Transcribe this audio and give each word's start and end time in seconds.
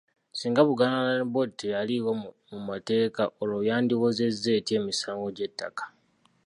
Singa 0.39 0.61
Buganda 0.69 0.99
Land 1.07 1.29
Board 1.33 1.51
teyaliiwo 1.61 2.11
mu 2.51 2.59
mateeka 2.69 3.21
olwo 3.41 3.59
yandiwozezza 3.69 4.49
etya 4.59 4.75
emisango 4.81 5.27
gy'ettaka? 5.37 5.83